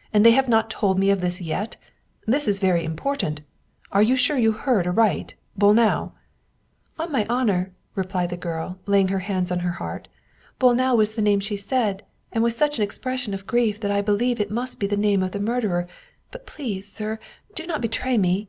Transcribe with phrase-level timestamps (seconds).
[0.14, 1.76] "And they have not told me of this yet?
[2.26, 3.42] This is very important.
[3.92, 5.34] Are you sure you heard aright?
[5.60, 6.12] Bolnau?""
[6.98, 10.08] On my honor!" replied the girl, laying her hands on her heart."
[10.58, 12.02] Bolnau was the name she said,
[12.32, 15.22] and with such an expression of grief that I believe it must be the name
[15.22, 15.86] of the murderer.
[16.30, 17.18] But please, sir,
[17.54, 18.48] do not betray me